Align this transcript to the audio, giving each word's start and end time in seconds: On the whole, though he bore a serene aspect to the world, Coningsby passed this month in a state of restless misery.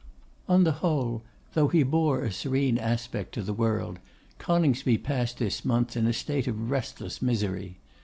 On 0.49 0.63
the 0.63 0.71
whole, 0.81 1.21
though 1.53 1.67
he 1.67 1.83
bore 1.83 2.23
a 2.23 2.31
serene 2.31 2.79
aspect 2.79 3.33
to 3.35 3.43
the 3.43 3.53
world, 3.53 3.99
Coningsby 4.39 4.97
passed 4.97 5.37
this 5.37 5.63
month 5.63 5.95
in 5.95 6.07
a 6.07 6.11
state 6.13 6.47
of 6.47 6.71
restless 6.71 7.21
misery. 7.21 7.77